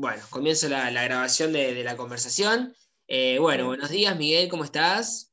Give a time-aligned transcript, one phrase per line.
[0.00, 2.74] Bueno, comienzo la, grabación de, la conversación.
[3.06, 5.30] Eh, bueno, buenos días, Miguel, ¿cómo estás?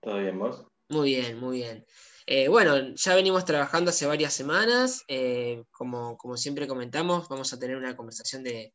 [0.00, 0.64] ¿Todo bien, vos?
[0.88, 1.84] Muy bien, muy bien.
[2.24, 5.02] Eh, bueno, ya venimos trabajando hace varias semanas.
[5.08, 8.72] Eh, como, como, siempre comentamos, vamos a tener una conversación de,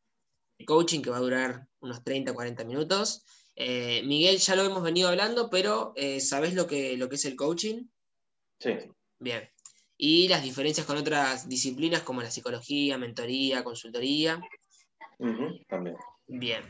[0.68, 3.24] coaching que va a durar unos 30, 40 minutos.
[3.56, 7.86] Miguel, ya lo hemos venido hablando, pero ¿sabés lo que, lo que es el coaching?
[8.60, 8.72] Sí.
[9.20, 9.50] Bien.
[9.96, 14.42] Y las diferencias con otras disciplinas como la psicología, mentoría, consultoría
[15.68, 15.98] también.
[16.28, 16.64] Bien.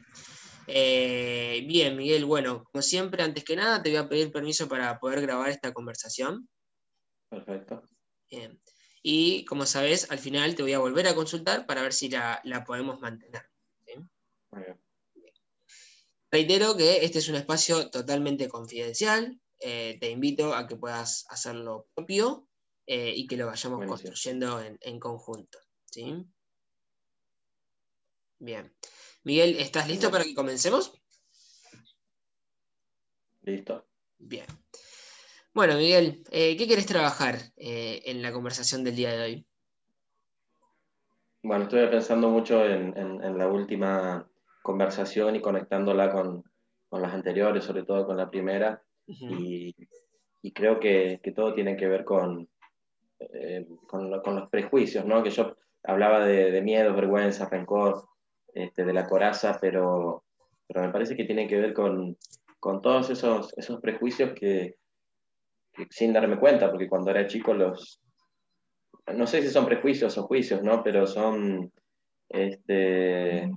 [0.68, 5.00] Eh, bien, Miguel, bueno, como siempre, antes que nada, te voy a pedir permiso para
[5.00, 6.48] poder grabar esta conversación.
[7.30, 7.84] Perfecto.
[8.30, 8.62] Bien.
[9.02, 12.42] Y como sabes, al final te voy a volver a consultar para ver si la,
[12.66, 13.44] podemos mantener.
[14.52, 14.80] Muy bien.
[16.32, 19.40] Reitero que este es un espacio totalmente confidencial.
[19.60, 22.48] Eh, te invito a que puedas hacer lo propio
[22.86, 25.60] eh, y que lo vayamos construyendo en, en conjunto.
[25.86, 26.26] ¿sí?
[28.40, 28.72] Bien.
[29.24, 30.94] Miguel, ¿estás listo para que comencemos?
[33.42, 33.86] Listo.
[34.18, 34.46] Bien.
[35.54, 39.46] Bueno, Miguel, eh, ¿qué querés trabajar eh, en la conversación del día de hoy?
[41.44, 44.30] Bueno, estoy pensando mucho en, la última
[44.62, 46.44] conversación y conectándola con,
[46.92, 49.74] las anteriores, sobre todo con la primera, y,
[50.54, 52.48] creo que, todo tiene que ver con,
[53.20, 55.24] eh, con, los prejuicios, ¿no?
[55.24, 58.10] Que yo hablaba de, de miedo, vergüenza, rencor,
[58.54, 60.24] este, de la coraza, pero,
[60.68, 62.18] pero me parece que tiene que ver con,
[62.82, 64.76] todos esos, esos prejuicios que,
[65.90, 68.02] sin darme cuenta, porque cuando era chico los,
[69.16, 70.84] no sé si son prejuicios o juicios, ¿no?
[70.84, 71.72] Pero son
[72.30, 73.50] este,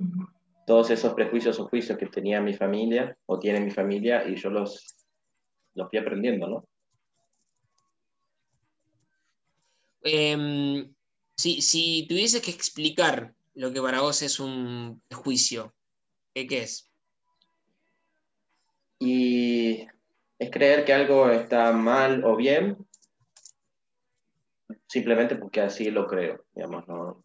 [0.67, 4.51] todos esos prejuicios o juicios que tenía mi familia o tiene mi familia y yo
[4.51, 4.97] los,
[5.75, 6.69] los fui aprendiendo, ¿no?
[10.05, 10.93] Em,
[11.37, 15.75] si, si tuvieses que explicar lo que para vos es un prejuicio?
[16.35, 16.91] ¿Qué, es?
[18.99, 19.87] Y
[20.39, 22.87] es creer que algo está mal o bien,
[24.89, 27.23] simplemente porque así lo creo, digamos, ¿no?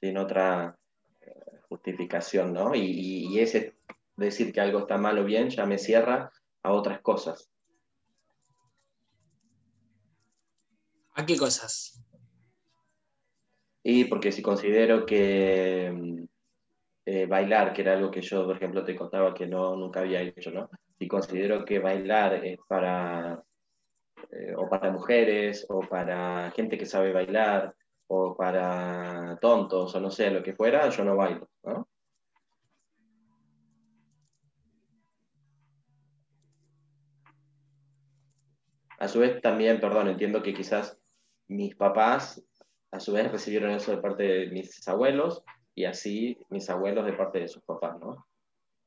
[0.00, 0.78] Sin otra
[1.20, 2.74] eh, justificación, ¿no?
[2.74, 3.76] Y, y, ese
[4.16, 6.30] decir que algo está mal o bien ya me cierra
[6.62, 7.50] a otras cosas.
[11.14, 11.95] ¿A qué cosas?
[13.88, 16.24] Y porque si considero que mm,
[17.06, 20.22] eh, bailar, que era algo que yo, por ejemplo, te contaba que no, nunca había
[20.22, 20.68] hecho, ¿no?
[20.98, 23.40] Si considero que bailar es para,
[24.32, 27.76] eh, o para mujeres, o para gente que sabe bailar,
[28.08, 31.88] o para tontos, o no sé, lo que fuera, yo no bailo, ¿no?
[38.98, 40.98] A su vez también, perdón, entiendo que quizás
[41.46, 42.44] mis papás
[42.96, 45.42] a su vez recibieron eso de parte de mis abuelos
[45.74, 48.26] y así mis abuelos de parte de sus papás, ¿no?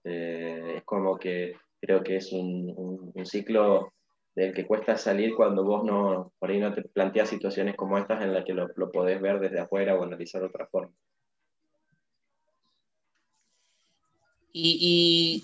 [0.04, 3.94] Eh, es como que creo que es un, ciclo
[4.36, 8.24] del que cuesta salir cuando vos no, por ahí no te planteas situaciones como estas
[8.24, 10.94] en las que lo, lo podés ver desde afuera o analizar de otra forma.
[14.52, 15.44] Y,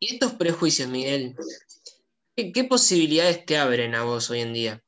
[0.00, 1.36] estos prejuicios, Miguel,
[2.34, 4.84] ¿qué posibilidades te abren a vos hoy en día?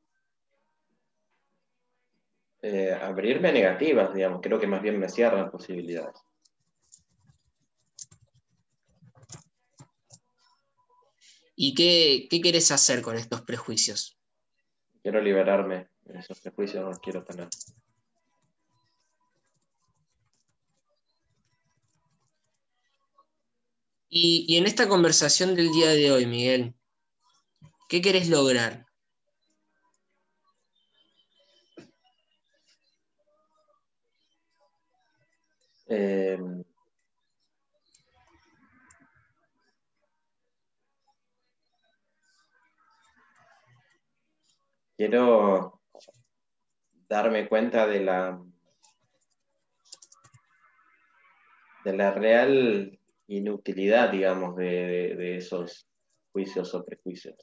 [2.63, 4.41] Eh, abrirme negativas, digamos.
[4.43, 6.17] Creo que más bien me cierran posibilidades.
[11.57, 14.19] ¿Y qué, qué querés hacer con estos prejuicios?
[15.03, 17.49] Quiero liberarme de esos prejuicios, no los quiero tener.
[24.09, 26.75] Y, y, en esta conversación del día de hoy, Miguel,
[27.89, 28.90] ¿qué querés lograr?
[35.93, 36.63] Em,
[44.97, 45.81] quiero
[47.09, 48.41] darme cuenta de la
[51.85, 55.89] de la real inutilidad, digamos, de, esos
[56.31, 57.35] juicios o prejuicios.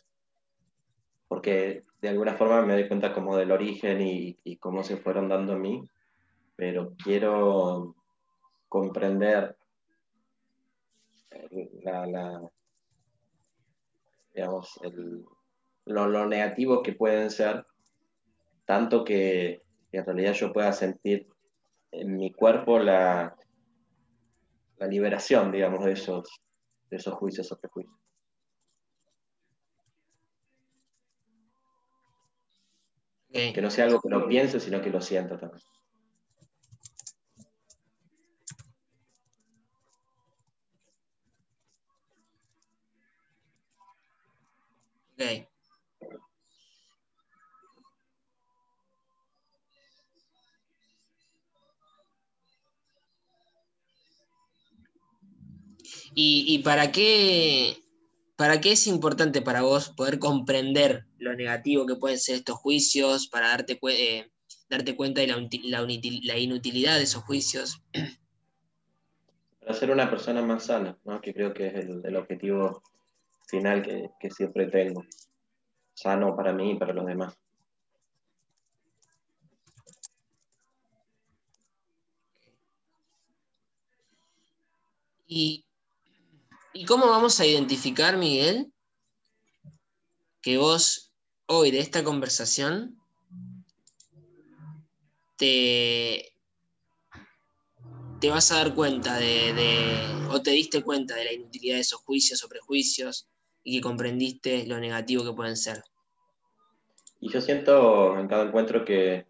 [1.27, 5.27] Porque de alguna forma me doy cuenta como del origen y, y cómo se fueron
[5.27, 5.83] dando a mí,
[6.56, 7.96] pero quiero
[8.68, 9.58] comprender
[11.84, 12.42] la,
[14.34, 14.80] digamos,
[15.86, 17.66] lo, negativo que pueden ser,
[18.66, 21.28] tanto que, en realidad yo pueda sentir
[21.92, 23.36] en mi cuerpo la,
[24.78, 26.30] la liberación, digamos, de esos,
[26.90, 27.98] de esos juicios o prejuicios.
[33.30, 35.62] Que no sea algo que lo piense, sino que lo sienta también.
[56.19, 57.78] ¿Y, para qué,
[58.38, 63.28] para qué es importante para vos poder comprender lo negativo que pueden ser estos juicios,
[63.28, 64.31] para darte, eh,
[64.68, 67.84] darte cuenta de la, inutilidad de esos juicios?
[69.60, 72.81] Para ser una persona más sana, que creo que es el, objetivo
[73.48, 75.06] final que, que siempre tengo.
[75.94, 77.38] Sano para mí y para los demás.
[85.28, 85.67] Y
[86.79, 88.71] ¿Y cómo vamos a identificar, Miguel,
[90.44, 91.12] que vos
[91.47, 93.01] hoy de esta conversación
[95.38, 96.35] te,
[98.19, 99.56] te vas a dar cuenta de,
[100.29, 103.27] o te diste cuenta de la inutilidad de esos juicios o prejuicios
[103.63, 105.81] y que comprendiste lo negativo que pueden ser?
[107.19, 109.25] Y yo siento en cada encuentro que,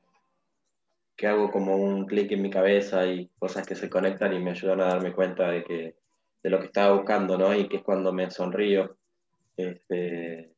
[1.16, 4.52] que hago como un clic en mi cabeza y cosas que se conectan y me
[4.52, 6.07] ayudan a darme cuenta de que
[6.48, 7.54] de lo que estaba buscando, ¿no?
[7.54, 8.96] Y que es cuando me sonrío.
[9.58, 10.54] Este,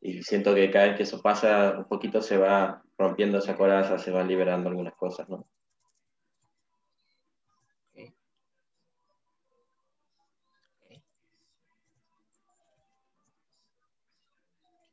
[0.00, 3.98] y siento que cada vez que eso pasa, un poquito se va rompiendo esa coraza,
[3.98, 5.48] se van liberando algunas cosas, ¿no?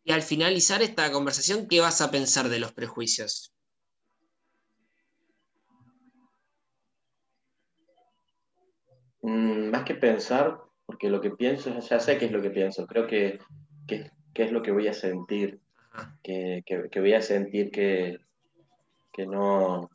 [0.03, 3.50] Y al finalizar esta conversación, ¿qué vas a pensar de los prejuicios?
[9.21, 13.07] Más que pensar, porque lo que pienso, ya sé qué es lo que pienso, creo
[13.07, 13.39] que,
[13.87, 15.59] que, es lo que voy a sentir,
[16.23, 16.63] que,
[16.95, 18.17] voy a sentir que,
[19.13, 19.89] que no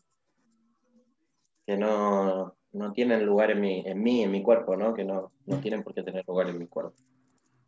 [1.67, 2.57] que no,
[2.95, 4.95] tienen lugar en mí, en mí, en mi cuerpo, ¿no?
[4.95, 6.95] Que no, no tienen por qué tener lugar en mi cuerpo.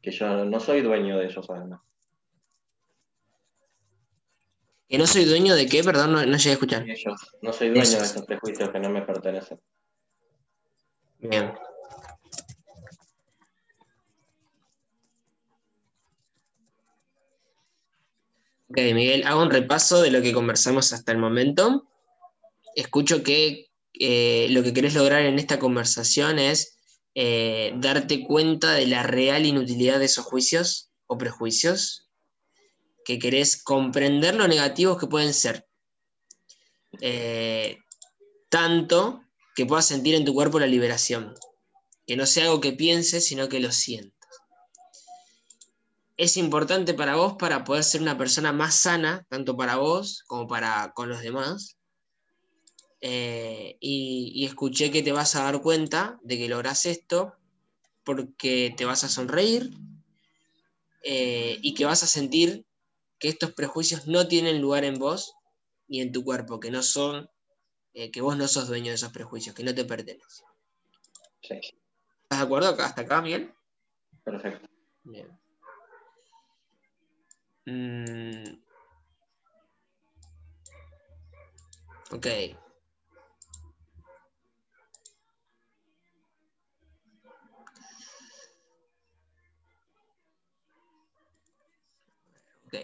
[0.01, 1.81] Que yo no soy dueño de ellos, además.
[4.89, 5.83] ¿Que no soy dueño de qué?
[5.83, 6.87] Perdón, no, llegué a escuchar.
[7.43, 9.59] no soy dueño de esos prejuicios que no me pertenecen.
[11.21, 11.53] Bien.
[18.71, 21.89] Ok, Miguel, hago un repaso de lo que conversamos hasta el momento.
[22.77, 26.79] Escucho que eh, lo que querés lograr en esta conversación es
[27.15, 32.09] eh, darte cuenta de la real inutilidad de esos juicios o prejuicios,
[33.05, 35.67] que querés comprender lo negativos que pueden ser.
[37.01, 37.79] Eh,
[38.51, 39.23] tanto
[39.59, 41.35] que puedas sentir en tu cuerpo la liberación.
[42.07, 44.31] Que no sea algo que pienses, sino que lo sientas.
[46.17, 50.47] Es importante para vos para poder ser una persona más sana, tanto para vos como
[50.47, 51.77] para con los demás.
[53.01, 57.35] Eh, y, escuché que te vas a dar cuenta de que logras esto
[58.05, 59.73] porque te vas a sonreír
[61.03, 62.65] eh, y que vas a sentir
[63.19, 65.35] que estos prejuicios no tienen lugar en vos
[65.89, 67.29] ni en tu cuerpo, que no son
[67.95, 70.47] eh, que vos no sos dueño de esos prejuicios, que no te pertenecen.
[71.43, 71.55] Sí.
[71.55, 73.55] ¿Estás de acuerdo hasta acá, Miguel?
[74.25, 74.69] Perfecto.
[75.05, 75.29] Bien.
[77.67, 78.59] Mm.
[82.11, 82.27] Ok.
[92.67, 92.75] Ok.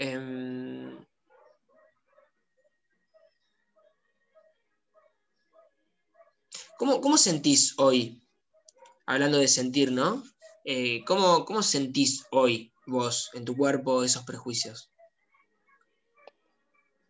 [0.00, 0.49] Um...
[6.80, 8.22] ¿Cómo, sentís hoy?
[9.04, 10.22] Hablando de sentir, ¿no?
[10.64, 14.90] Eh, ¿cómo, ¿Cómo sentís hoy vos en tu cuerpo esos prejuicios?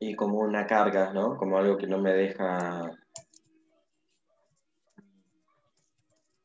[0.00, 1.36] Y como una carga, ¿no?
[1.36, 2.90] Como algo que no me deja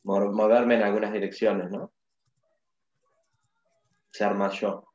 [0.04, 1.92] moverme en algunas direcciones, ¿no?
[4.12, 4.86] Ser más yo.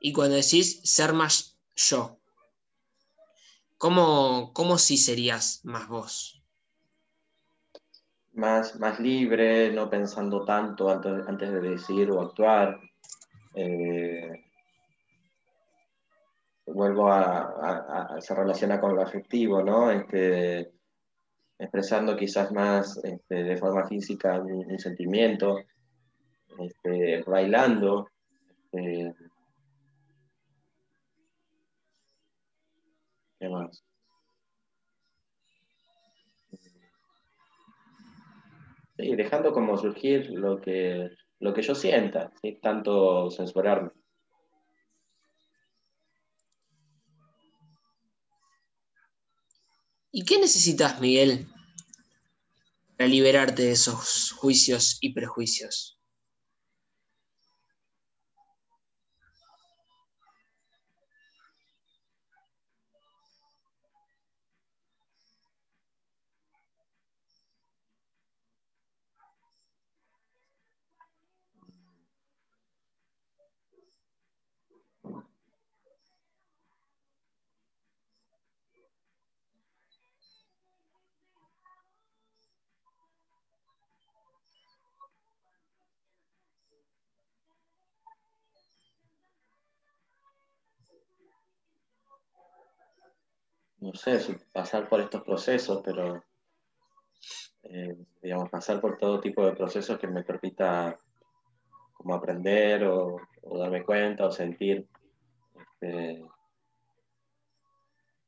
[0.00, 2.18] Y cuando decís ser más yo,
[3.78, 6.42] ¿cómo, cómo sí serías más vos?
[8.32, 12.78] Más, más libre, no pensando tanto antes, de decir o actuar.
[13.54, 14.44] Eh,
[16.66, 19.90] vuelvo a, se relaciona con lo afectivo, ¿no?
[19.90, 20.72] Este,
[21.58, 25.60] expresando quizás más este, de forma física un, sentimiento,
[26.58, 28.10] este, bailando,
[28.72, 29.14] este,
[38.98, 41.10] Sí, dejando como surgir lo que,
[41.40, 43.90] lo que yo sienta, tanto censurarme.
[50.10, 51.46] ¿Y qué necesitas, Miguel,
[52.96, 55.95] para liberarte de esos juicios y prejuicios?
[93.78, 96.22] No sé, pasar por estos procesos, pero
[97.64, 100.98] eh, digamos, pasar por todo tipo de procesos que me permita
[101.94, 103.20] como aprender o,
[103.58, 104.86] darme cuenta o sentir
[105.54, 106.24] este,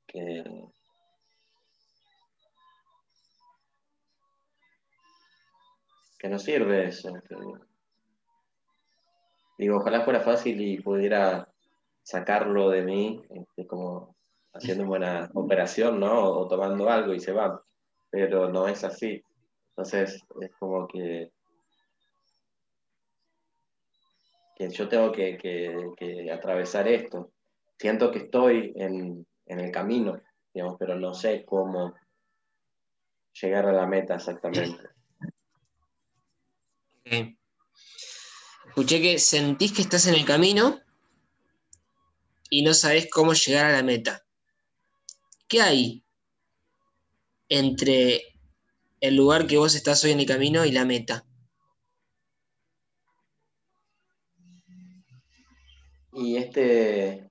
[0.07, 0.45] que,
[6.19, 7.13] que no sirve eso.
[9.57, 11.49] digo, ojalá fuera fácil y pudiera
[12.03, 14.18] sacarlo de mí, este, como
[14.59, 16.31] haciendo buena operación, ¿no?
[16.31, 17.63] O, tomando algo y se va.
[18.11, 19.23] Pero no es así.
[19.71, 21.31] Entonces, es como que,
[24.59, 27.33] yo tengo que, atravesar esto.
[27.79, 30.21] Siento que estoy en, el camino,
[30.53, 31.95] digamos, pero no sé cómo
[33.41, 34.89] llegar a la meta exactamente.
[38.67, 40.81] Escuché que sentís que estás en el camino
[42.51, 44.25] y no sabés cómo llegar a la meta.
[45.49, 46.05] ¿Qué hay
[47.49, 48.21] entre
[49.01, 51.25] el lugar que vos estás hoy en el camino y la meta?
[56.13, 57.31] Y este,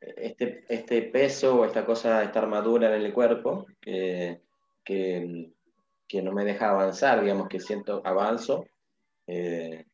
[0.00, 4.40] este, este peso o esta cosa, esta armadura en el cuerpo que,
[6.22, 8.64] no me deja avanzar, digamos que siento avanzo.
[9.26, 9.84] Eh,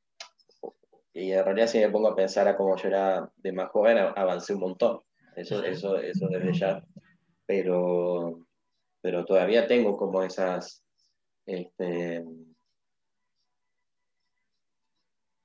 [1.13, 3.99] y en realidad si me pongo a pensar a cómo yo era de más joven,
[3.99, 5.01] avancé un montón.
[5.35, 6.83] Eso, eso, eso desde ya
[7.47, 8.47] pero,
[9.01, 10.85] pero todavía tengo como esas,
[11.47, 12.25] este,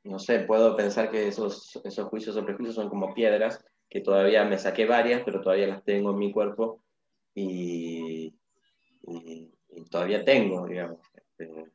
[0.03, 4.43] no sé, puedo pensar que esos, esos juicios o prejuicios son como piedras, que todavía
[4.45, 6.83] me saqué varias, pero todavía las tengo en mi cuerpo
[7.35, 8.33] y,
[9.89, 10.99] todavía tengo, digamos.
[11.13, 11.71] Este,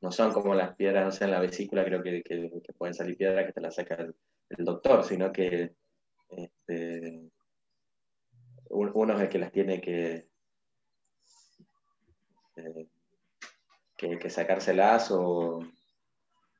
[0.00, 2.22] no, son como las piedras, no sé, en la vesícula creo que,
[2.76, 5.74] pueden salir piedras que te las saca el doctor, sino que
[6.28, 7.30] este,
[8.94, 10.28] uno es el que las tiene que,
[12.56, 12.86] eh,
[13.96, 15.60] que, sacárselas o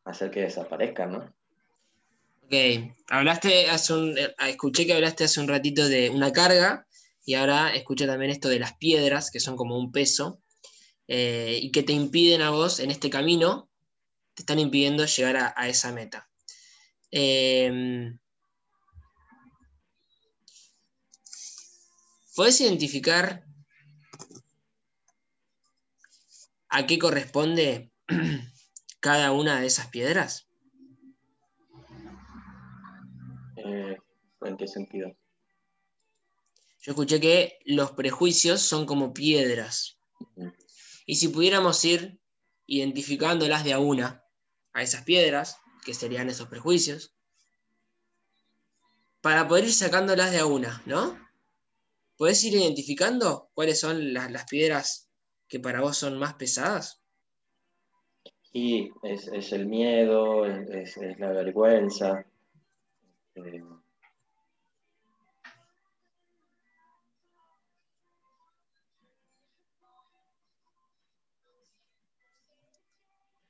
[0.04, 1.34] hacer que desaparezcan, ¿no?
[2.44, 2.54] Ok,
[3.08, 6.86] hablaste hace un, eh, escuché que hablaste hace un ratito de una carga
[7.24, 10.40] y ahora escuché también esto de las piedras, que son como un peso,
[11.08, 13.68] eh, y que te impiden a vos en este camino,
[14.34, 16.28] te están impidiendo llegar a, esa meta.
[22.36, 23.46] ¿Puedes identificar
[26.68, 27.90] a qué corresponde
[29.00, 30.46] cada una de esas piedras?
[33.56, 33.96] Eh,
[34.42, 35.16] ¿En qué sentido?
[36.82, 39.98] Yo escuché que los prejuicios son como piedras.
[41.06, 42.20] Y si pudiéramos ir
[42.66, 44.22] identificándolas de a una,
[44.74, 47.14] a esas piedras, que serían esos prejuicios,
[49.22, 51.25] para poder ir sacándolas de a una, ¿no?
[52.16, 55.10] ¿Puedes ir identificando cuáles son las, piedras
[55.48, 57.02] que para vos son más pesadas?
[58.52, 62.24] Sí, es, el miedo, es, la vergüenza.
[63.34, 63.62] Eh,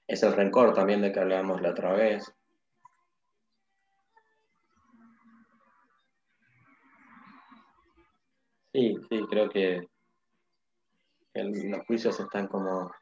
[0.09, 2.25] es el rencor también de que hablábamos la otra vez.
[8.77, 9.89] Sí, sí, creo que
[11.33, 12.93] los juicios están como,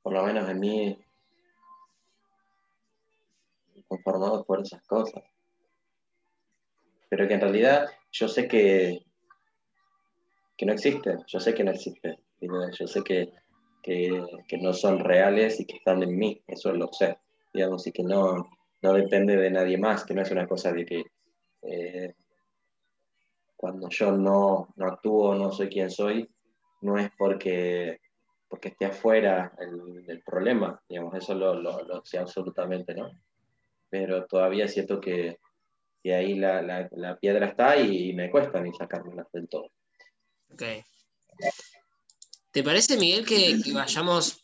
[0.00, 0.98] por lo menos en mí,
[3.86, 5.22] conformados por esas cosas.
[7.10, 9.04] Pero que en realidad yo sé que,
[10.56, 13.28] que no existen, yo sé que no existen, yo sé que,
[14.58, 17.18] no son reales y que están en mí, eso lo sé,
[17.52, 18.48] digamos, y que no,
[18.80, 21.04] no depende de nadie más, que no es una cosa de que
[21.60, 22.14] eh,
[23.62, 26.28] cuando yo no, no actúo, no soy quien soy,
[26.80, 28.00] no es porque,
[28.48, 33.12] porque esté afuera el, problema, digamos, eso lo, lo, sé absolutamente, ¿no?
[33.88, 35.38] Pero todavía siento que,
[36.06, 39.70] ahí la, piedra está y, me cuesta ni sacármela del todo.
[40.50, 40.64] Ok.
[42.50, 44.40] ¿Te parece, Miguel, que, vayamos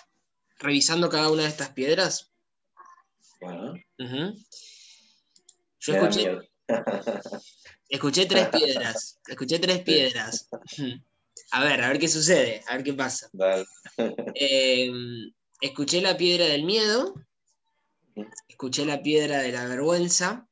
[0.60, 2.32] revisando cada una de estas piedras?
[3.38, 3.74] Bueno.
[5.78, 6.38] Yo escuché,
[7.92, 9.20] escuché tres piedras.
[9.26, 10.48] Escuché tres piedras.
[11.52, 13.30] A ver, a ver qué sucede, a ver qué pasa.
[14.34, 17.14] Em, escuché la piedra del miedo,
[18.48, 20.48] escuché la piedra de la vergüenza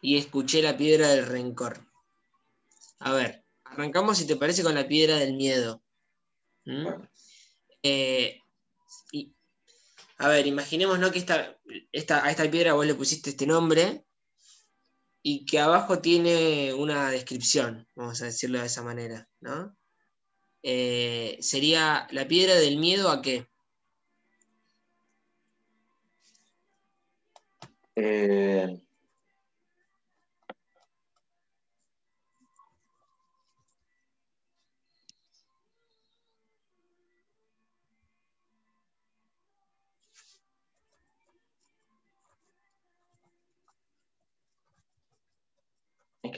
[0.00, 1.84] y escuché la piedra del rencor.
[3.00, 5.82] A ver, arrancamos si te parece con la piedra del miedo.
[6.64, 6.86] ¿Mm?
[7.82, 8.40] Eh,
[10.18, 14.04] a ver, imaginemos que esta, a esta piedra vos le pusiste este nombre
[15.30, 19.76] y que abajo tiene una descripción, vamos a decirlo de esa manera, ¿no?
[20.62, 23.46] Eh, sería la piedra del miedo a qué?
[27.94, 28.80] Eh,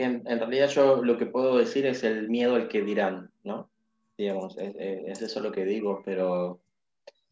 [0.00, 3.70] que en, realidad yo lo que puedo decir es el miedo al que dirán, ¿no?
[4.16, 6.62] Digamos, es, eso lo que digo, pero,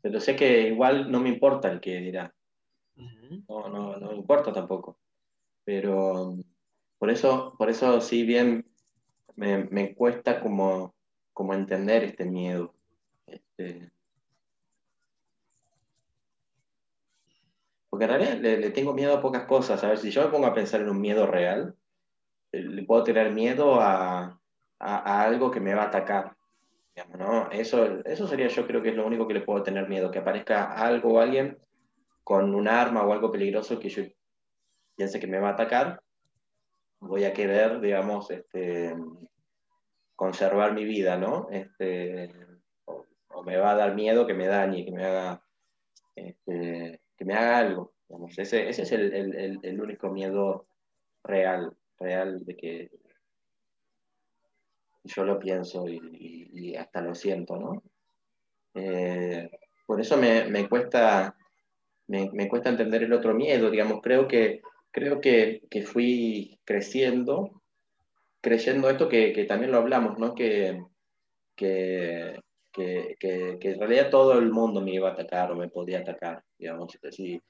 [0.02, 2.34] pero sé que igual no me importa el que dirá.
[3.48, 4.98] No, no, no me importa tampoco.
[5.64, 6.36] Pero
[6.98, 8.66] por eso, por eso sí bien
[9.34, 10.94] me, cuesta como,
[11.32, 12.74] como entender este miedo.
[13.26, 13.90] Este,
[17.88, 19.82] porque en realidad le, le, tengo miedo a pocas cosas.
[19.82, 21.74] A ver, si yo me pongo a pensar en un miedo real,
[22.52, 24.38] le puedo tener miedo a,
[24.78, 26.36] algo que me va a atacar.
[27.16, 27.50] ¿no?
[27.50, 30.18] Eso, eso sería yo creo que es lo único que le puedo tener miedo, que
[30.18, 31.58] aparezca algo o alguien
[32.24, 34.02] con un arma o algo peligroso que yo
[34.96, 36.02] piense que me va a atacar,
[37.00, 38.94] voy a querer, digamos, este,
[40.16, 41.48] conservar mi vida, ¿no?
[41.50, 42.34] Este,
[42.84, 43.06] o,
[43.44, 45.40] me va a dar miedo que me dañe, que me haga,
[46.16, 47.94] este, que me haga algo.
[48.36, 50.66] ese, ese es el, el, el único miedo
[51.22, 52.90] real real de que
[55.04, 57.82] yo lo pienso y, hasta lo siento, ¿no?
[58.74, 59.48] Eh,
[59.86, 61.34] por eso me, cuesta,
[62.06, 67.62] me, cuesta entender el otro miedo, digamos, creo que, creo que, fui creciendo,
[68.40, 70.34] creyendo esto que, también lo hablamos, ¿no?
[70.34, 70.82] Que,
[71.56, 72.36] que,
[72.74, 77.40] en realidad todo el mundo me iba a atacar o me podía atacar, digamos, si,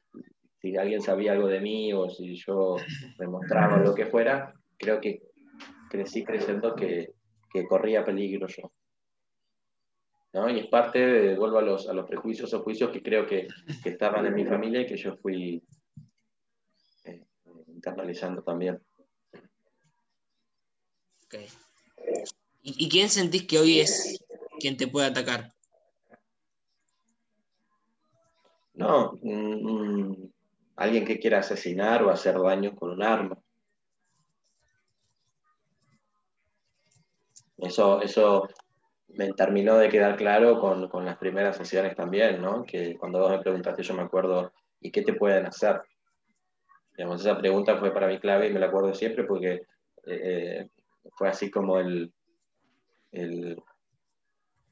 [0.60, 2.76] si alguien sabía algo de mí o si yo
[3.18, 5.22] demostraba lo que fuera, creo que
[5.88, 7.14] crecí creyendo que,
[7.68, 8.70] corría peligro yo.
[10.32, 10.48] ¿no?
[10.48, 13.48] Y es parte, de, vuelvo a los, a los prejuicios o juicios que creo que,
[13.84, 15.62] estaban en mi familia y que yo fui
[17.04, 17.26] eh,
[17.66, 18.80] internalizando también.
[22.62, 24.24] ¿Y, quién sentís que hoy es
[24.60, 25.54] quien te puede atacar?
[28.74, 30.28] No, mm,
[30.78, 33.36] alguien que quiera asesinar o hacer daño con un arma.
[37.58, 38.48] Eso, eso
[39.08, 42.64] me terminó de quedar claro con, las primeras sesiones también, ¿no?
[42.64, 45.82] Que cuando vos me preguntaste, yo me acuerdo, ¿y qué te pueden hacer?
[46.96, 49.62] Digamos, esa pregunta fue para mí clave y me la acuerdo siempre porque eh,
[50.06, 50.68] eh,
[51.16, 52.12] fue así como el,
[53.10, 53.60] el,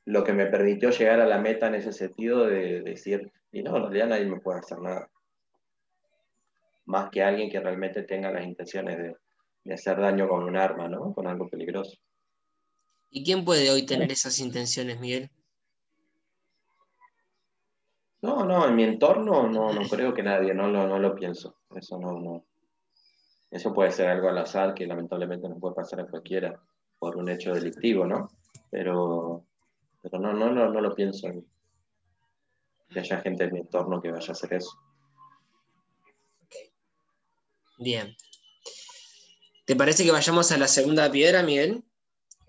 [0.05, 3.77] lo que me permitió llegar a la meta en ese sentido de, decir, y no,
[3.77, 5.11] en realidad nadie me puede hacer nada
[6.87, 11.13] más que alguien que realmente tenga las intenciones de, hacer daño con un arma, ¿no?
[11.13, 11.99] Con algo peligroso.
[13.11, 15.31] ¿Y quién puede hoy tener esas intenciones, Miguel?
[18.23, 21.57] No, no, en mi entorno no, no creo que nadie, no, no, lo pienso.
[21.75, 22.45] Eso no, no.
[23.51, 26.61] Eso puede ser algo al azar que lamentablemente no puede pasar a cualquiera
[26.99, 28.29] por un hecho delictivo, ¿no?
[28.71, 29.45] Pero,
[30.03, 31.29] pero no, no, no, no lo pienso
[32.89, 34.79] que haya gente en mi entorno que vaya a hacer eso.
[37.79, 38.17] Bien.
[39.65, 41.85] ¿Te parece que vayamos a la segunda piedra, Miguel?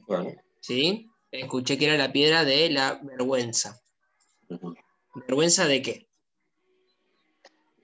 [0.07, 0.31] Bueno.
[0.61, 1.09] ¿Sí?
[1.31, 3.81] Escuché que era la piedra de la vergüenza.
[5.27, 6.07] ¿Vergüenza de qué?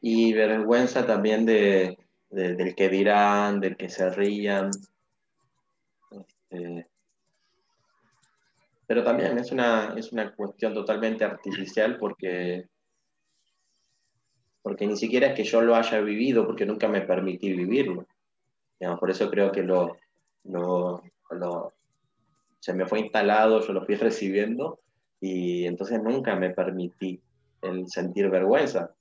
[0.01, 1.97] Y vergüenza también de,
[2.29, 4.69] del que dirán, del que se rían.
[6.12, 6.88] Este,
[8.86, 12.69] pero también es una, es una cuestión totalmente artificial porque
[14.63, 18.08] porque ni siquiera es que yo lo haya vivido, porque nunca me permití vivirlo.
[18.99, 19.97] por eso creo que lo,
[22.60, 24.80] se me fue instalado, yo lo fui recibiendo
[25.19, 27.21] y entonces nunca me permití
[27.62, 28.95] el sentir vergüenza.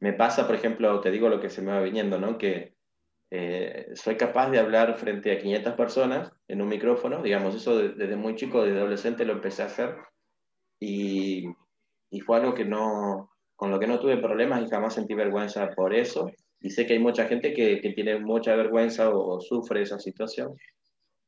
[0.00, 2.38] Me pasa, por ejemplo, te digo lo que se me va viniendo, ¿no?
[2.38, 2.77] Que
[3.30, 8.16] eh, soy capaz de hablar frente a 500 personas en un micrófono, digamos, eso desde
[8.16, 9.96] muy chico, desde adolescente lo empecé a hacer
[10.80, 11.44] y,
[12.10, 15.68] y, fue algo que no, con lo que no tuve problemas y jamás sentí vergüenza
[15.70, 16.30] por eso.
[16.60, 20.56] Y sé que hay mucha gente que, que tiene mucha vergüenza o, sufre esa situación.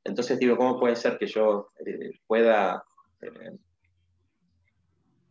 [0.04, 2.82] Entonces digo, ¿cómo puede ser que yo eh, pueda
[3.20, 3.56] eh,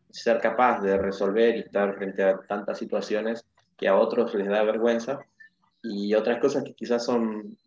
[0.09, 4.63] ser capaz de resolver y estar frente a tantas situaciones que a otros les da
[4.63, 5.19] vergüenza
[5.81, 7.57] y otras cosas que quizás son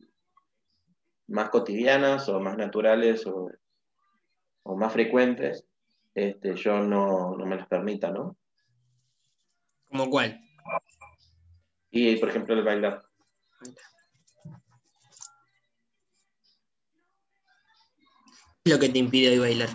[1.28, 3.50] más cotidianas o más naturales o,
[4.76, 5.66] más frecuentes,
[6.14, 8.36] este, yo no, me las permita, ¿no?
[9.88, 10.40] ¿Como cuál?
[11.90, 13.02] Y, por ejemplo, el bailar.
[18.64, 19.68] ¿Qué es lo que te impide hoy bailar?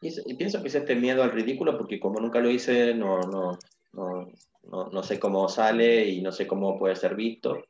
[0.00, 3.58] Y, pienso que es este miedo al ridículo, porque como nunca lo hice, no, no,
[3.92, 4.32] no,
[4.64, 7.62] no, sé cómo sale y no sé cómo puede ser visto,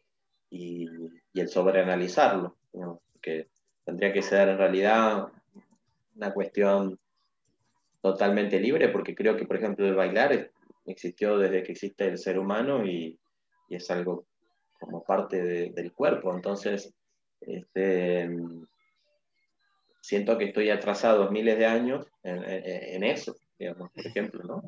[0.50, 0.86] y,
[1.32, 3.00] y el sobreanalizarlo, ¿no?
[3.20, 3.48] que
[3.84, 5.28] tendría que ser en realidad
[6.16, 6.98] una cuestión
[8.00, 10.50] totalmente libre, porque creo que, por ejemplo, el bailar
[10.86, 13.18] existió desde que existe el ser humano y,
[13.68, 14.26] y es algo
[14.78, 16.92] como parte del cuerpo, entonces
[17.40, 18.28] este,
[20.00, 24.62] siento que estoy atrasado miles de años en, eso, digamos, por ejemplo, ¿no?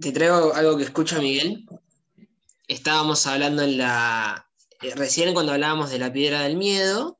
[0.00, 1.66] Te traigo algo que escucha Miguel.
[2.66, 4.50] Estábamos hablando en la.
[4.82, 7.16] Eh, recién cuando hablábamos de la piedra del miedo,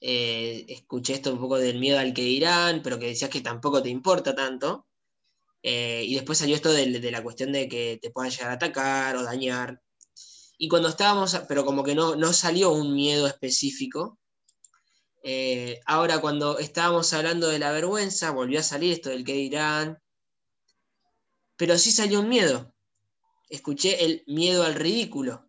[0.00, 3.82] eh, escuché esto un poco del miedo al que dirán, pero que decías que tampoco
[3.82, 4.86] te importa tanto.
[5.62, 9.16] Eh, y después salió esto de, la cuestión de que te puedan llegar a atacar
[9.16, 9.80] o dañar.
[10.58, 14.18] Y cuando estábamos, pero como que no, salió un miedo específico.
[15.86, 19.98] Ahora cuando estábamos hablando de la vergüenza, volvió a salir esto del que dirán.
[21.56, 22.74] Pero sí salió un miedo.
[23.48, 25.48] Escuché el miedo al ridículo.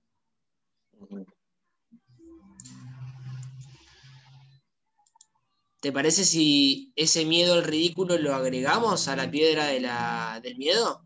[5.79, 10.57] ¿Te parece si ese miedo al ridículo lo agregamos a la piedra de la, del
[10.57, 11.05] miedo?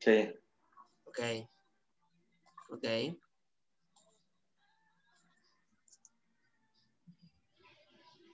[0.00, 0.28] Sí.
[1.04, 1.18] Ok.
[2.70, 2.84] Ok.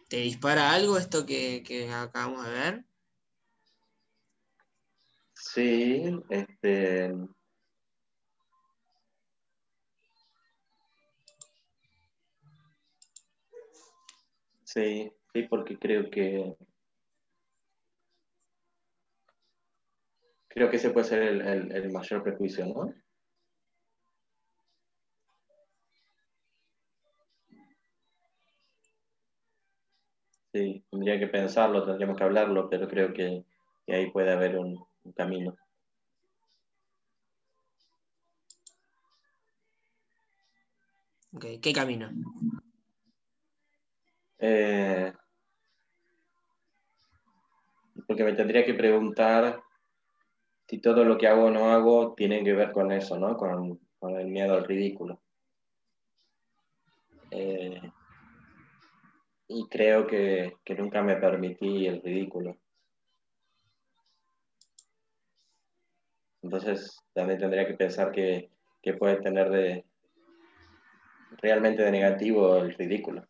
[0.09, 2.85] ¿Te dispara algo esto que, acabamos de ver?
[5.49, 7.13] Sí, este.
[14.65, 16.57] Sí, sí, porque creo que
[20.49, 22.95] creo que ese puede ser el, el mayor prejuicio, ¿no?
[30.55, 33.45] Sí, tendría que pensarlo, tendríamos que hablarlo, pero creo que,
[33.89, 34.79] ahí puede haber un,
[35.13, 35.57] camino.
[41.61, 42.11] ¿Qué camino?
[44.39, 45.13] Eh,
[48.07, 49.63] porque me tendría que preguntar
[50.69, 53.37] si todo lo que hago o no hago tiene que ver con eso, ¿no?
[53.37, 55.23] Con, el miedo al ridículo.
[57.31, 57.81] Eh,
[59.49, 62.59] y creo que, nunca me permití el ridículo.
[66.45, 68.51] Entonces también tendría que pensar que,
[68.99, 69.85] puede tener de
[71.41, 73.27] realmente de negativo el ridículo.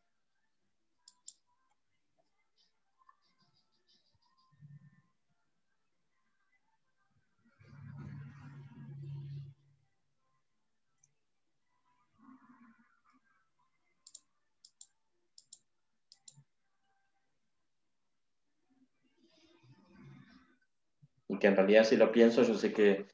[21.39, 23.07] Que en realidad si lo pienso yo sé que,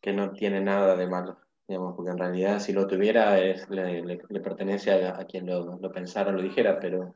[0.00, 4.92] que no tiene nada de malo, digamos, porque en realidad si lo tuviera le, pertenece
[5.06, 7.14] a, quien lo, lo, pensara lo dijera, pero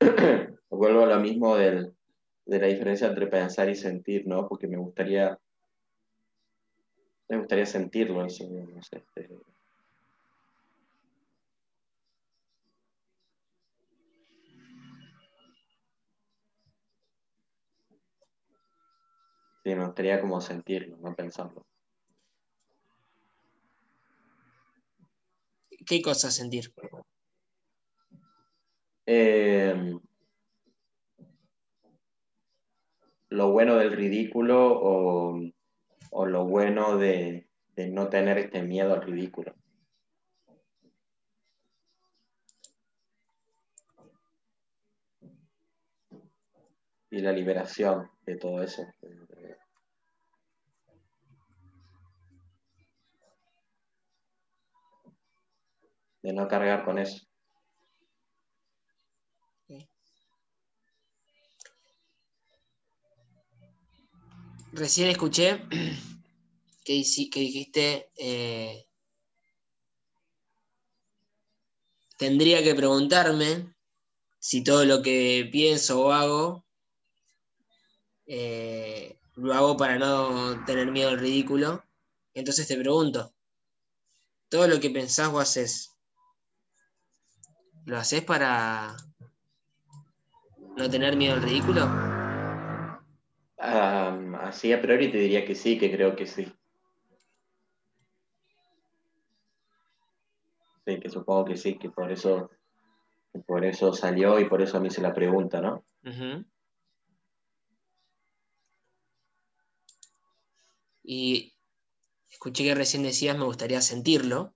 [0.70, 1.92] vuelvo a lo mismo del,
[2.46, 4.48] de la diferencia entre pensar y sentir, ¿no?
[4.48, 5.38] Porque me gustaría,
[7.28, 8.44] me gustaría sentirlo, eso,
[8.80, 9.28] este,
[19.64, 21.64] Sí, me gustaría como sentirlo, no pensarlo.
[25.86, 26.72] ¿Qué cosa sentir?
[29.06, 29.94] Eh,
[33.28, 37.46] lo bueno del ridículo o, lo bueno de,
[37.76, 39.54] de, no tener este miedo al ridículo.
[47.10, 49.31] Y la liberación de todo eso de
[56.22, 57.26] no cargar con eso.
[64.72, 65.60] Recién escuché
[66.84, 68.86] que, dijiste, eh,
[72.16, 73.74] tendría que preguntarme
[74.38, 76.64] si todo lo que pienso o hago
[78.26, 81.84] eh, lo hago para no tener miedo al ridículo.
[82.32, 83.34] Entonces te pregunto,
[84.48, 85.91] todo lo que pensás o haces,
[87.86, 88.96] ¿lo haces para
[90.76, 91.88] no tener miedo al ridículo?
[93.58, 96.52] así a priori te diría que sí, que creo que sí.
[100.84, 102.50] Sí, que supongo que sí, que por eso,
[103.46, 105.84] por eso salió y por eso a mí se la pregunta, ¿no?
[111.04, 111.54] Y
[112.28, 114.54] escuché que recién decías me gustaría sentirlo.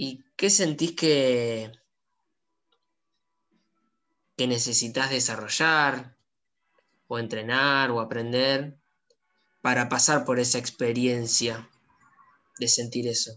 [0.00, 1.72] ¿Y qué sentís que,
[4.36, 5.94] que necesitas desarrollar
[7.08, 8.78] o entrenar o aprender
[9.60, 11.68] para pasar por esa experiencia
[12.60, 13.32] de sentir eso?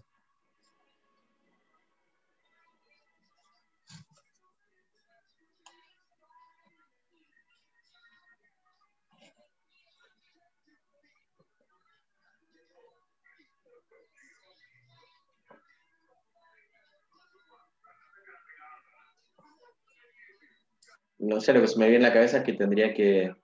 [21.21, 23.35] No sé, lo que se me viene en la cabeza es que tendría que...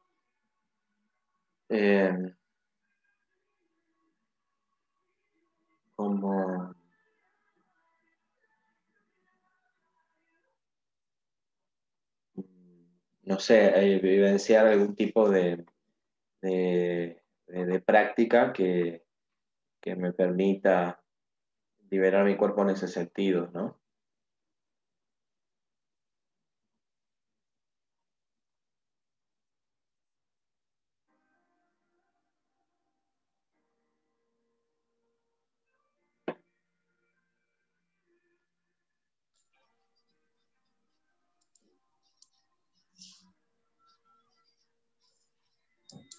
[1.70, 2.34] Eh,
[5.96, 6.76] como...
[13.24, 15.66] No sé, eh, vivenciar algún tipo de,
[16.42, 19.04] de, práctica que,
[19.82, 21.04] que me permita
[21.90, 23.78] liberar mi cuerpo en ese sentido, ¿no?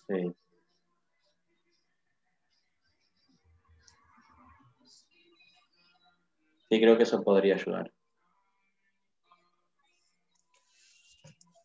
[0.09, 0.35] Sí.
[6.71, 7.93] Sí, creo que eso podría ayudar.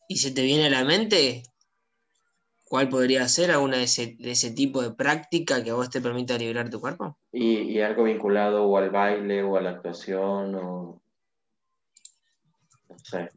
[0.08, 1.44] ¿Y se te viene a la mente
[2.66, 6.70] cuál podría ser alguna de ese, tipo de práctica que a vos te permita liberar
[6.70, 7.18] tu cuerpo?
[7.32, 11.02] Y, algo vinculado o al baile o a la actuación o
[12.90, 13.30] no sé,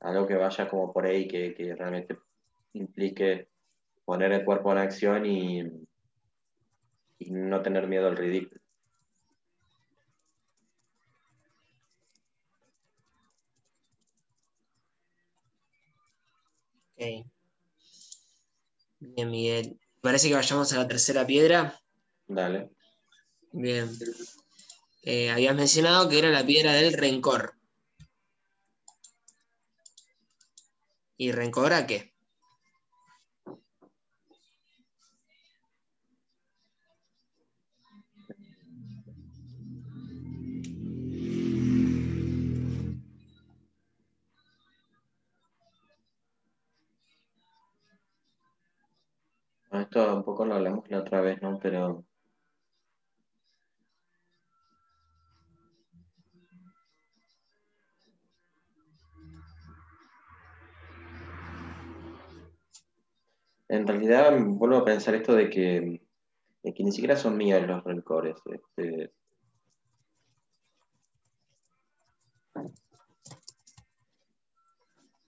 [0.00, 2.16] algo que vaya como por ahí que, que realmente
[2.72, 3.48] implique
[4.08, 5.64] poner el cuerpo en acción y,
[7.28, 8.58] no tener miedo al ridículo.
[16.94, 17.26] Ok.
[19.00, 19.78] Bien, Miguel.
[20.00, 21.78] Parece que vayamos a la tercera piedra.
[22.26, 22.70] Dale.
[23.52, 23.90] Bien.
[25.02, 27.52] Eh, habías mencionado que era la piedra del rencor.
[31.18, 32.14] ¿Y rencor a qué?
[49.80, 51.58] Esto un poco lo hablamos la otra vez, ¿no?
[51.58, 52.04] Pero
[63.68, 66.02] en realidad vuelvo a pensar esto de que,
[66.62, 68.40] que ni siquiera son míos los rencores.
[68.46, 69.12] Este,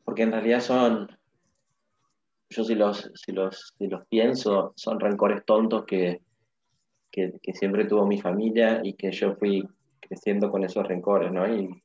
[0.04, 1.19] porque en realidad son,
[2.50, 6.20] yo si los, si los, los pienso, son rencores tontos que,
[7.54, 9.66] siempre tuvo mi familia y que yo fui
[10.00, 11.46] creciendo con esos rencores, ¿no?
[11.52, 11.82] Y,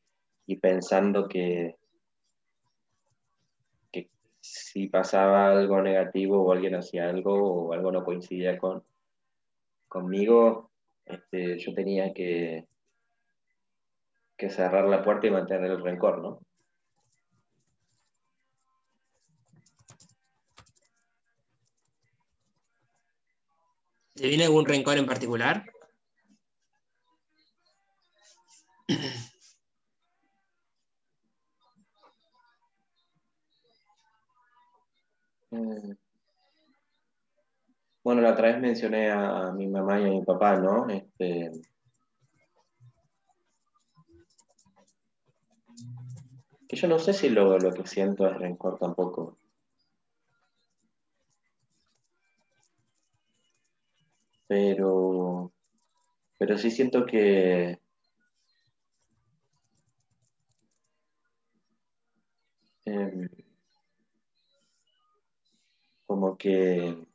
[0.57, 1.75] pensando que,
[3.91, 4.09] que
[4.41, 8.83] si pasaba algo negativo o alguien hacía algo o algo no coincidía con,
[9.87, 10.71] conmigo,
[11.05, 12.65] este, yo tenía que,
[14.37, 16.39] que cerrar la puerta y mantener el rencor, ¿no?
[24.15, 25.65] ¿Te viene algún rencor en particular?
[35.51, 35.93] Mm.
[38.03, 40.87] Bueno, la otra vez mencioné a mi mamá y a mi papá, ¿no?
[40.89, 41.51] Este...
[46.69, 49.37] Que yo no sé si lo, lo que siento es rencor tampoco.
[54.47, 55.51] Pero,
[56.37, 57.79] pero sí siento que,
[62.85, 63.27] em,
[66.05, 67.05] como que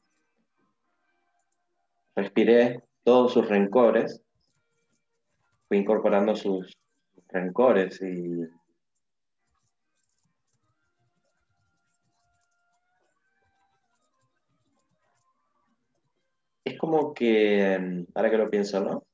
[2.17, 4.23] respiré todos sus rencores,
[5.69, 6.77] fui incorporando sus
[7.29, 8.60] rencores y
[16.81, 19.05] como que, em, ahora que lo pienso, ¿no?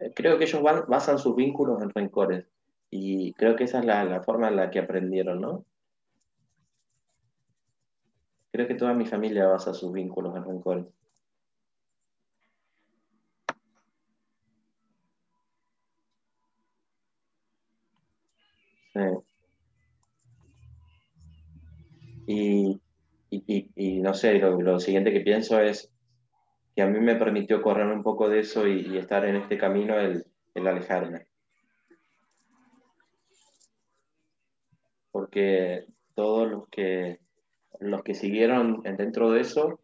[0.00, 2.46] Eh, creo que ellos basan sus vínculos en rencores
[2.90, 5.64] y creo que esa es la, forma en la que aprendieron, ¿no?
[8.52, 10.86] Creo que toda mi familia basa sus vínculos en rencores.
[22.26, 22.80] Y,
[24.00, 25.90] no sé, lo, siguiente que pienso es
[26.74, 29.98] que a mí me permitió correr un poco de eso y, estar en este camino
[29.98, 31.26] el, el, alejarme.
[35.10, 37.18] Porque todos los que,
[37.80, 39.80] los que siguieron dentro de eso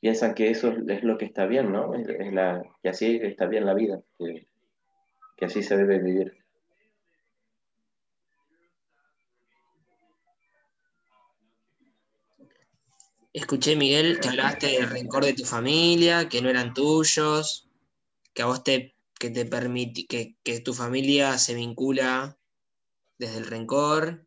[0.00, 1.94] piensan que eso es lo que está bien, ¿no?
[1.94, 4.46] Es, la, que así está bien la vida, que,
[5.36, 6.41] que así se debe vivir.
[13.34, 17.70] Escuché, Miguel, que hablaste del rencor de tu familia, que no eran tuyos,
[18.34, 19.48] que a vos te, que te
[20.06, 22.38] que, que tu familia se vincula
[23.16, 24.26] desde el rencor.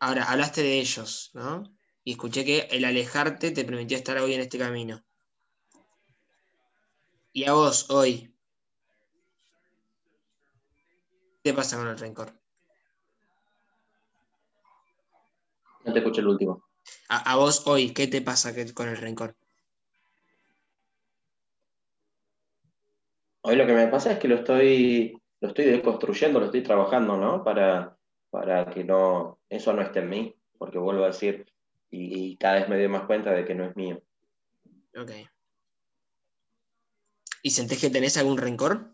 [0.00, 1.64] Ahora, hablaste de ellos, ¿no?
[2.04, 5.02] Y escuché que el alejarte te permitió estar hoy en este camino.
[7.32, 8.34] Y a vos, hoy,
[11.42, 12.38] ¿qué pasa con el rencor?
[15.86, 16.67] No te escuché el último.
[17.08, 19.34] A, vos hoy, ¿qué te pasa con el rencor?
[23.40, 27.16] Hoy lo que me pasa es que lo estoy, lo estoy deconstruyendo, lo estoy trabajando,
[27.16, 27.42] ¿no?
[27.42, 27.96] Para,
[28.30, 31.46] para que no, eso no esté en mí, porque vuelvo a decir,
[31.90, 34.02] y, cada vez me doy más cuenta de que no es mío.
[34.94, 35.12] Ok.
[37.42, 38.92] ¿Y sentís que tenés algún rencor?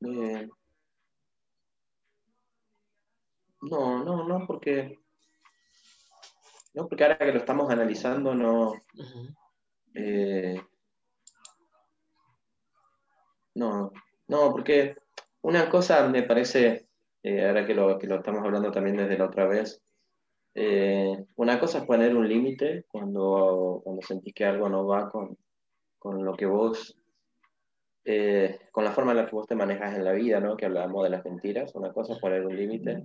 [0.00, 0.48] Eh,
[3.62, 4.98] no, no, no, porque.
[6.74, 8.72] No, porque ahora que lo estamos analizando, no.
[9.94, 10.60] Eh,
[13.54, 13.92] no,
[14.28, 14.96] no, porque
[15.42, 16.88] una cosa me parece,
[17.22, 19.80] eh, ahora que lo, que lo estamos hablando también desde la otra vez,
[20.54, 25.36] eh, una cosa es poner un límite cuando, cuando sentís que algo no va con,
[25.98, 26.96] con lo que vos,
[28.72, 30.56] con la forma en la que vos te manejas en la vida, ¿no?
[30.56, 31.74] Que hablábamos de las mentiras.
[31.74, 33.04] Una cosa es poner un límite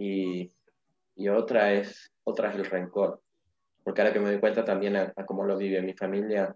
[0.00, 3.22] y, otra, es, otra es el rencor.
[3.84, 6.54] Porque ahora que me doy cuenta también a, cómo lo vive mi familia,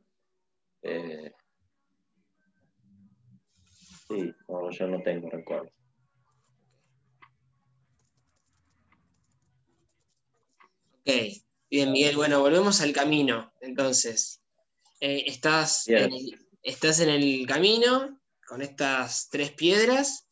[0.83, 1.33] eh,
[4.09, 4.33] sí,
[4.70, 5.70] yo no tengo rencor.
[11.00, 11.11] Ok,
[11.70, 13.52] bien Miguel, bueno, volvemos al camino.
[13.61, 14.42] Entonces,
[15.00, 15.87] eh, estás,
[16.62, 20.26] estás en el camino con estas tres piedras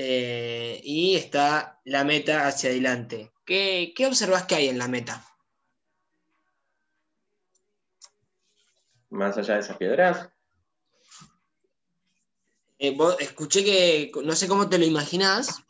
[0.00, 3.32] eh, y está la meta hacia adelante.
[3.44, 5.26] ¿Qué, qué observas que hay en la meta?
[9.10, 10.28] Más allá de esas piedras.
[12.78, 15.64] Eh, escuché que, no sé cómo te lo imaginás,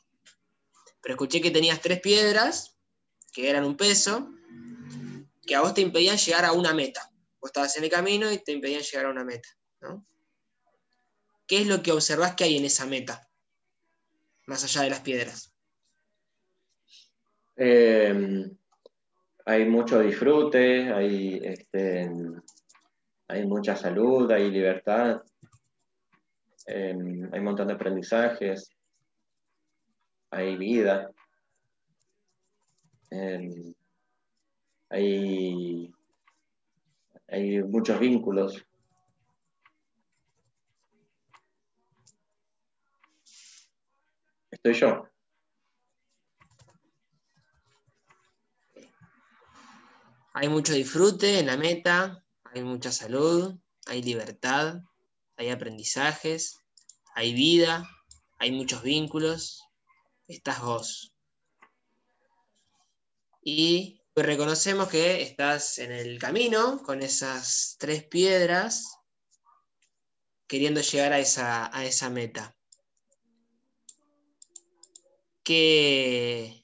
[1.01, 2.77] pero escuché que tenías tres piedras,
[3.33, 4.29] que eran un peso,
[5.47, 7.11] que a vos te impedían llegar a una meta.
[7.41, 9.49] Vos estabas en el camino y te impedían llegar a una meta.
[11.47, 13.28] ¿Qué es lo que observás que hay en esa meta?
[14.49, 15.55] Más allá de las piedras?
[17.57, 18.51] Eh,
[19.45, 22.11] hay mucho disfrute, hay, este,
[23.29, 25.23] hay mucha salud, hay libertad,
[26.67, 26.97] eh,
[27.33, 28.71] hay un montón de aprendizajes,
[30.31, 31.11] hay vida,
[33.11, 33.75] eh,
[34.89, 35.93] hay,
[37.29, 38.65] hay muchos vínculos.
[44.63, 45.09] Estoy yo.
[50.35, 54.81] Hay mucho disfrute en la meta, hay mucha salud, hay libertad,
[55.37, 56.61] hay aprendizajes,
[57.15, 57.89] hay vida,
[58.39, 59.65] hay muchos vínculos,
[60.29, 61.15] estás vos.
[63.43, 68.99] Y reconocemos que estás en el camino con esas tres piedras
[70.47, 72.58] queriendo llegar a esa, a esa meta.
[75.49, 76.63] ¿Qué,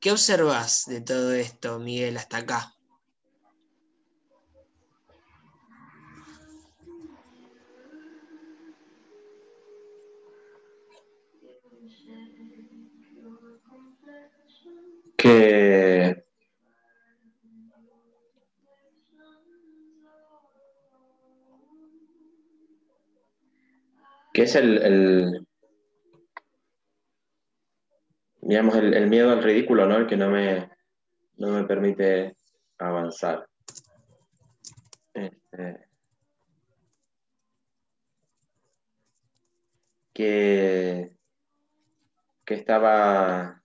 [0.00, 2.74] ¿Qué observas de todo esto, Miguel, hasta acá?
[15.18, 16.24] Que
[24.32, 25.47] que es el,
[28.48, 29.98] digamos, el, miedo al ridículo, ¿no?
[29.98, 30.70] El que no me,
[31.36, 32.34] no me permite
[32.78, 33.46] avanzar.
[35.12, 35.86] Este,
[40.14, 41.12] que,
[42.46, 43.62] que estaba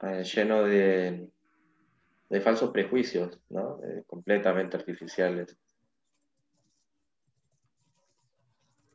[0.00, 1.30] eh, lleno de,
[2.28, 3.78] de falsos prejuicios, ¿no?
[4.08, 5.56] completamente artificiales.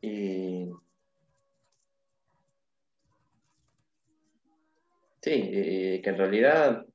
[0.02, 0.59] Y
[5.22, 5.52] Sí,
[6.02, 6.86] que en realidad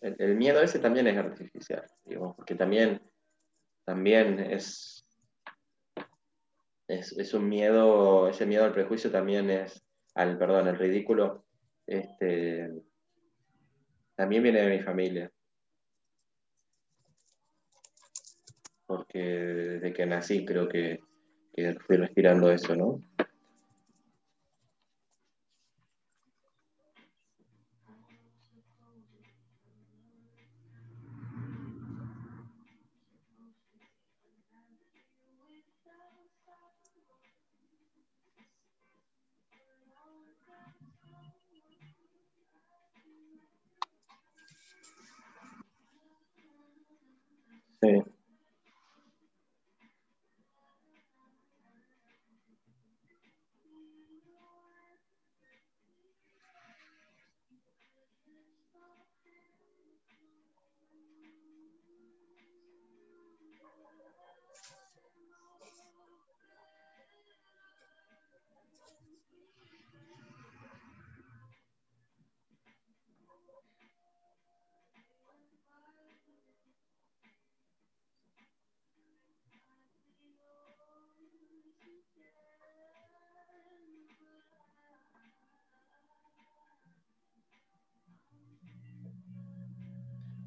[0.00, 3.00] el, miedo ese también es artificial, digo, porque también,
[3.84, 5.06] también es,
[6.88, 9.82] es, un miedo, ese miedo al prejuicio también es,
[10.14, 11.44] al, perdón, el ridículo,
[11.86, 12.70] este,
[14.14, 15.30] también viene de mi familia.
[18.86, 21.00] Porque desde que nací creo que
[21.86, 23.00] fui respirando eso, ¿no?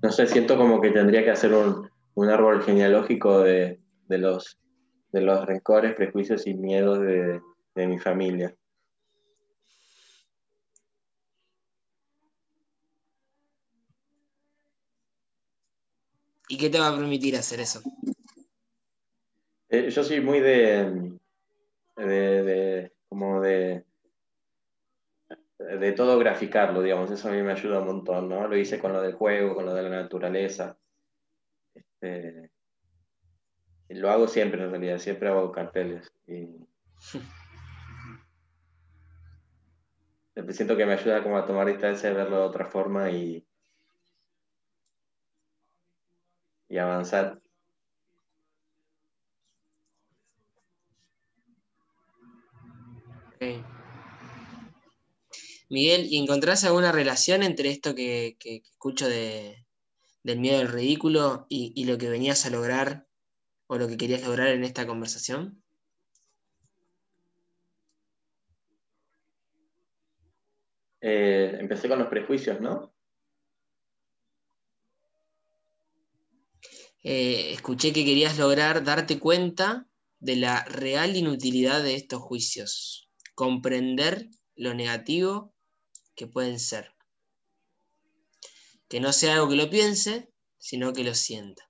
[0.08, 1.90] No sé, siento como que tendría que hacer un,
[2.30, 4.58] árbol genealógico de, los,
[5.12, 7.42] de los rencores, prejuicios y miedos de,
[7.76, 8.56] mi familia.
[16.48, 17.82] ¿Y qué te va a permitir hacer eso?
[19.68, 21.20] Eh, yo soy muy de,
[21.98, 23.84] de, como de
[25.60, 28.48] de todo graficarlo, digamos, eso a mí me ayuda un montón, ¿no?
[28.48, 30.78] Lo hice con lo del juego, con lo de la naturaleza.
[31.74, 32.52] Este,
[33.90, 36.14] lo hago siempre en realidad, siempre hago carteles.
[36.28, 36.48] Y...
[40.50, 43.46] siento que me ayuda como a tomar distancia, verlo de otra forma y,
[46.70, 47.42] y avanzar.
[55.70, 59.66] Miguel, ¿y encontrás alguna relación entre esto que, escucho de,
[60.24, 63.08] del miedo al ridículo y, lo que venías a lograr
[63.68, 65.62] o lo que querías lograr en esta conversación?
[71.02, 72.94] Eh, empecé con los prejuicios, ¿no?
[77.04, 79.88] Eh, escuché que querías lograr darte cuenta
[80.20, 85.54] de la real inutilidad de estos juicios, comprender lo negativo
[86.18, 86.92] que pueden ser.
[88.90, 91.64] Que no sea algo que lo piense, sino que lo sienta.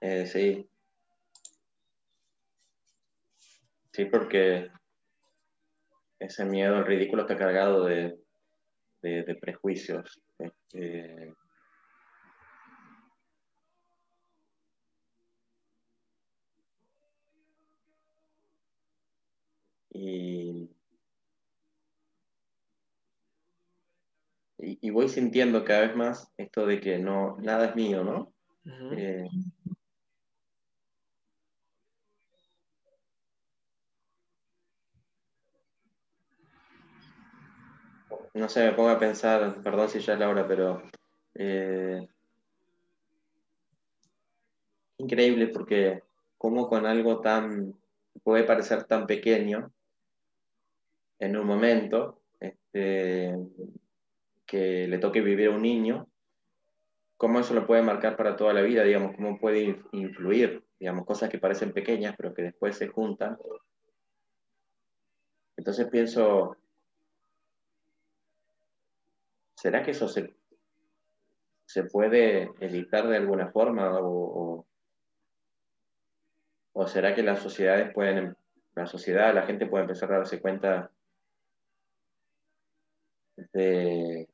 [0.00, 0.68] Eh, sí.
[3.92, 4.70] Sí, porque
[6.18, 8.18] ese miedo al ridículo está cargado de,
[9.40, 10.20] prejuicios.
[10.38, 11.32] Este,
[19.98, 20.68] Y,
[24.58, 28.32] y, voy sintiendo cada vez más esto de que no, nada es mío, ¿no?
[28.96, 29.26] Eh,
[38.34, 40.82] no sé, me pongo a pensar, perdón si ya es la hora, pero
[41.38, 42.08] Eh,
[44.98, 46.02] increíble porque
[46.38, 47.74] como con algo tan,
[48.22, 49.70] puede parecer tan pequeño,
[51.18, 53.36] en un momento, este,
[54.46, 56.08] que le toque vivir a un niño,
[57.16, 61.30] cómo eso lo puede marcar para toda la vida, digamos, cómo puede influir, digamos, cosas
[61.30, 63.38] que parecen pequeñas, pero que después se juntan.
[65.56, 66.56] Entonces pienso,
[69.54, 70.34] ¿será que eso se,
[71.64, 73.98] se puede evitar de alguna forma?
[74.00, 74.66] O,
[76.72, 78.36] o, será que las sociedades pueden,
[78.74, 80.92] la sociedad, la gente puede empezar a darse cuenta
[83.52, 84.28] de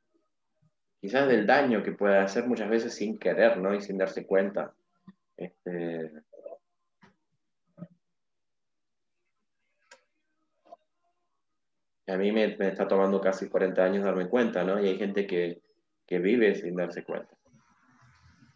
[1.01, 3.75] quizás del daño que puede hacer muchas veces sin querer, ¿no?
[3.75, 4.73] Y sin darse cuenta.
[5.37, 6.13] Este,
[12.07, 14.81] a mí me, está tomando casi 40 años darme cuenta, ¿no?
[14.81, 15.61] Y hay gente que,
[16.09, 17.35] vive sin darse cuenta.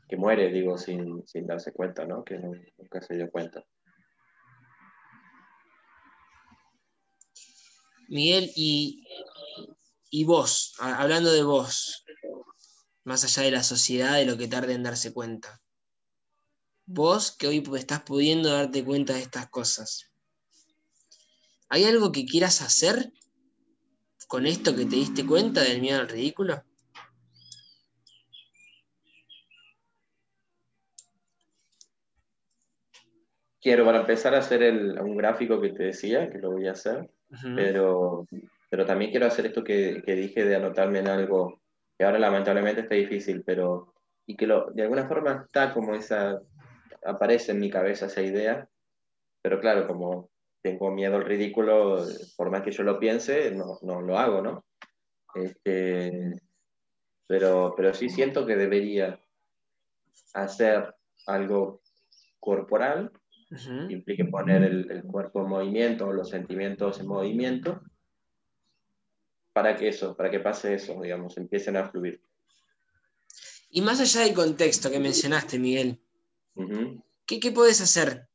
[0.09, 2.23] Que muere, digo, sin, darse cuenta, ¿no?
[2.23, 3.65] Que nunca se dio cuenta.
[8.09, 9.05] Miguel, y,
[10.11, 12.05] y vos, hablando de vos,
[13.05, 15.61] más allá de la sociedad, de lo que tarde en darse cuenta.
[16.87, 20.11] Vos que hoy estás pudiendo darte cuenta de estas cosas,
[21.69, 23.13] ¿hay algo que quieras hacer
[24.29, 26.63] con esto que te diste cuenta del miedo al ridículo?
[33.61, 37.11] Quiero para empezar a hacer un gráfico que te decía, que lo voy a hacer,
[37.57, 38.25] pero,
[38.69, 41.61] pero también quiero hacer esto que, que dije de anotarme en algo
[41.99, 43.95] que ahora lamentablemente está difícil, pero
[44.27, 46.41] y que lo, de alguna forma está como esa,
[47.05, 48.69] aparece en mi cabeza esa idea,
[49.41, 50.31] pero claro, como
[50.63, 52.05] tengo miedo al ridículo,
[52.37, 54.65] por más que yo lo piense, no, no lo hago, ¿no?
[55.37, 56.33] Este,
[57.29, 59.21] pero, pero sí siento que debería
[60.35, 60.93] hacer
[61.27, 61.83] algo
[62.41, 63.13] corporal,
[63.49, 67.81] que implique poner el, el, cuerpo en movimiento, los sentimientos en movimiento,
[69.57, 72.21] para que eso, para que pase eso, digamos, empiecen a fluir.
[73.71, 75.99] Y más allá del contexto que mencionaste, Miguel,
[77.25, 78.29] ¿qué, ¿qué puedes hacer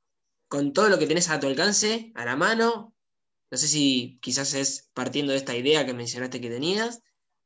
[0.47, 2.95] con todo lo que tenés a tu alcance, a la mano?
[3.51, 7.03] No sé si quizás es partiendo de esta idea que mencionaste que tenías,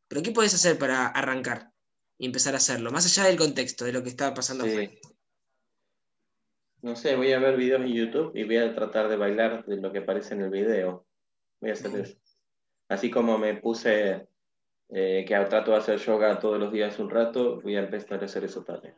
[0.07, 1.73] pero ¿qué puedes hacer para arrancar
[2.17, 2.93] y empezar a hacerlo?
[2.93, 4.89] Más allá del contexto, de lo que estaba pasando sí.
[6.81, 9.75] No sé, voy a ver videos en YouTube y voy a tratar de bailar de
[9.81, 11.05] lo que aparece en el video.
[11.59, 12.15] Voy a hacer eso.
[12.87, 14.27] Así como me puse
[14.89, 18.25] eh, que trato de hacer yoga todos los días un rato, voy a empezar a
[18.25, 18.95] hacer eso también.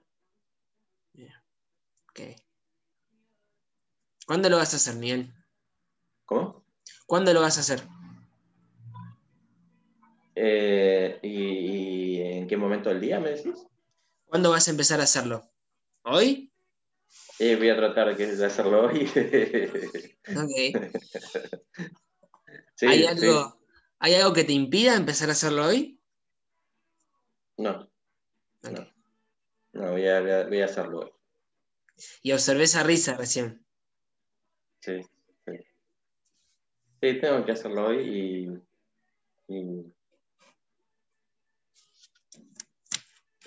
[4.27, 5.33] ¿Cuándo lo vas a hacer, Miguel?
[6.25, 6.65] ¿Cómo?
[7.05, 7.81] ¿Cuándo lo vas a hacer?
[10.35, 13.65] Eh, ¿y, en qué momento del día me decís?
[14.25, 15.49] ¿Cuándo vas a empezar a hacerlo?
[16.03, 16.51] ¿Hoy?
[17.39, 19.05] Eh, voy a tratar de hacerlo hoy.
[20.35, 20.91] ok.
[22.81, 23.56] ¿Hay algo,
[23.99, 25.99] ¿Hay algo que te impida empezar a hacerlo hoy?
[27.57, 27.89] No.
[29.73, 31.11] No, voy, a, hacerlo hoy.
[32.21, 33.65] Y observé esa risa recién.
[34.81, 35.01] Sí,
[35.45, 35.53] sí.
[37.01, 38.61] Sí, tengo que hacerlo hoy
[39.47, 39.93] y, y,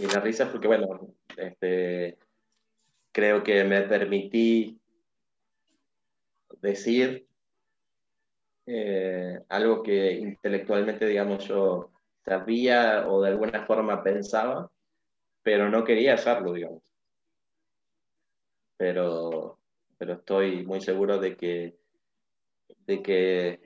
[0.07, 2.19] la risa es porque, bueno, este,
[3.13, 4.81] creo que me permití
[6.61, 7.30] decir
[8.73, 11.91] eh, algo que intelectualmente, digamos, yo
[12.25, 14.71] sabía o de alguna forma pensaba,
[15.43, 16.81] pero no quería hacerlo, digamos.
[18.77, 19.59] Pero,
[19.99, 21.77] pero estoy muy seguro de que,
[22.87, 23.61] de que,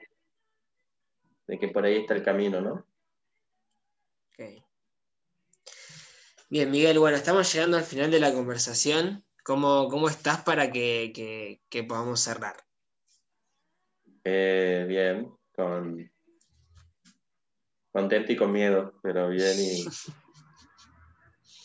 [1.48, 2.86] de que por ahí está el camino, ¿no?
[6.48, 9.22] Bien, Miguel, bueno, estamos llegando al final de la conversación.
[9.44, 12.56] ¿Cómo, cómo estás para que podamos cerrar?
[14.24, 16.10] Eh, bien, con
[17.92, 19.84] contento y con miedo, pero bien y.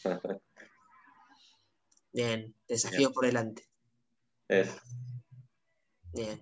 [2.13, 3.63] bien, desafíos por delante.
[4.49, 4.69] Es.
[6.13, 6.39] Bien.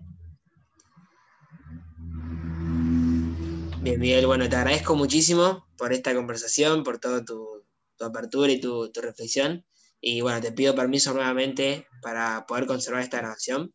[3.80, 7.64] Bien, Miguel, bueno, te agradezco muchísimo por esta conversación, por toda tu,
[8.00, 9.64] apertura y tu, tu reflexión.
[10.00, 13.72] Y bueno, te pido permiso nuevamente para poder conservar esta grabación.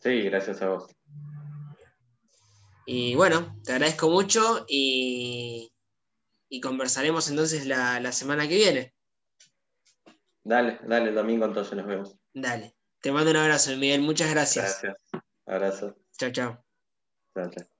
[0.00, 0.86] Sí, gracias a vos.
[2.86, 5.70] Y bueno, te agradezco mucho y,
[6.62, 8.94] conversaremos entonces la, semana que viene.
[10.42, 12.16] Dale, dale, el domingo entonces nos vemos.
[12.32, 12.74] Dale.
[13.00, 14.02] Te mando un abrazo, Miguel.
[14.02, 14.80] Muchas gracias.
[14.82, 15.24] Gracias.
[15.46, 15.96] Abrazo.
[16.18, 16.64] Chao, chao.
[17.34, 17.79] Chao, chao.